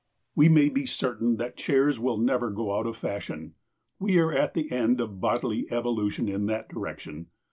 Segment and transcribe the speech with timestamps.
[0.35, 3.53] We may be certain that chairs will never go out of fashion.
[3.99, 7.27] We are at the end of bodily evolution in that direction.